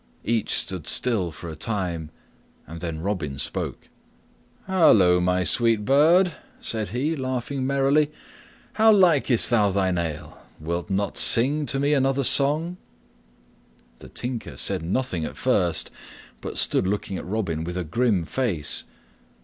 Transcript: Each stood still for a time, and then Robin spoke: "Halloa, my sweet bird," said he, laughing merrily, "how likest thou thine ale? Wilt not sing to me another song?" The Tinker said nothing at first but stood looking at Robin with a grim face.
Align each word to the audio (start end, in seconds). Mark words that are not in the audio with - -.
Each 0.23 0.55
stood 0.57 0.87
still 0.87 1.31
for 1.31 1.47
a 1.47 1.55
time, 1.55 2.09
and 2.65 2.81
then 2.81 3.01
Robin 3.01 3.37
spoke: 3.37 3.87
"Halloa, 4.65 5.21
my 5.21 5.43
sweet 5.43 5.85
bird," 5.85 6.33
said 6.59 6.89
he, 6.89 7.15
laughing 7.15 7.67
merrily, 7.67 8.09
"how 8.73 8.91
likest 8.91 9.51
thou 9.51 9.69
thine 9.69 9.99
ale? 9.99 10.39
Wilt 10.59 10.89
not 10.89 11.19
sing 11.19 11.67
to 11.67 11.79
me 11.79 11.93
another 11.93 12.23
song?" 12.23 12.77
The 13.99 14.09
Tinker 14.09 14.57
said 14.57 14.81
nothing 14.81 15.23
at 15.23 15.37
first 15.37 15.91
but 16.41 16.57
stood 16.57 16.87
looking 16.87 17.19
at 17.19 17.25
Robin 17.27 17.63
with 17.63 17.77
a 17.77 17.83
grim 17.83 18.25
face. 18.25 18.85